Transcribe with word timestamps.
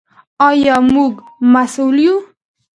آیا 0.47 0.75
موږ 0.93 1.11
مسوول 1.53 1.97
یو؟ 2.05 2.15